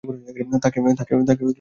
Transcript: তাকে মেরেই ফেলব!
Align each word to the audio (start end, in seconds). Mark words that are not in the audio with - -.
তাকে 0.63 0.77
মেরেই 0.79 0.97
ফেলব! 0.99 1.39